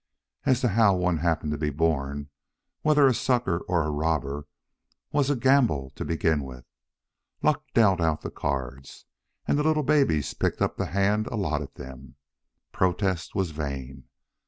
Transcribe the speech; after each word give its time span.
As 0.47 0.61
to 0.61 0.69
how 0.69 0.95
one 0.95 1.17
happened 1.19 1.51
to 1.51 1.59
be 1.59 1.69
born 1.69 2.29
whether 2.81 3.05
a 3.05 3.13
sucker 3.13 3.59
or 3.67 3.83
a 3.83 3.91
robber 3.91 4.47
was 5.11 5.29
a 5.29 5.35
gamble 5.35 5.91
to 5.91 6.03
begin 6.03 6.43
with; 6.43 6.65
Luck 7.43 7.61
dealt 7.75 8.01
out 8.01 8.21
the 8.21 8.31
cards, 8.31 9.05
and 9.47 9.59
the 9.59 9.63
little 9.63 9.83
babies 9.83 10.33
picked 10.33 10.59
up 10.59 10.75
the 10.77 10.87
hands 10.87 11.27
allotted 11.31 11.75
them. 11.75 12.15
Protest 12.71 13.35
was 13.35 13.51
vain. 13.51 14.05